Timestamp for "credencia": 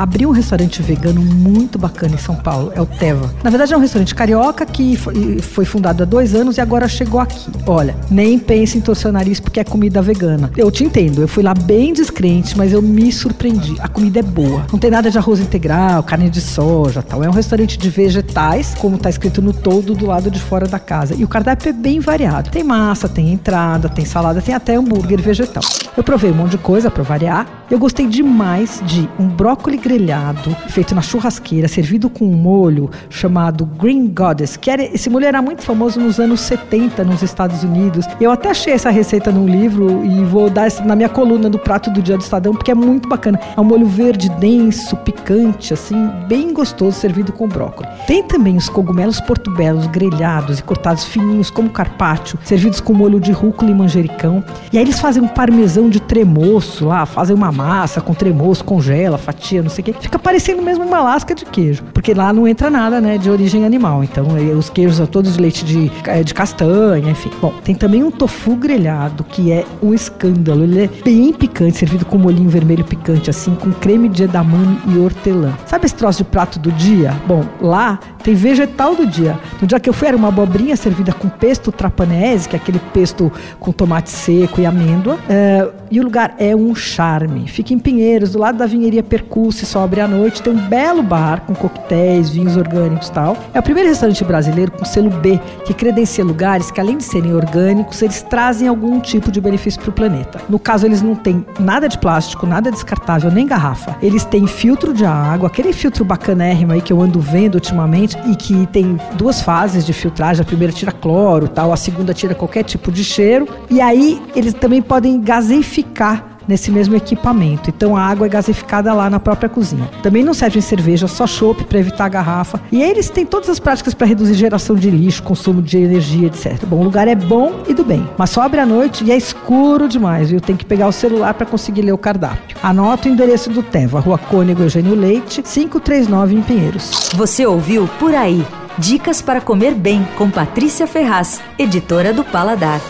95.74-96.24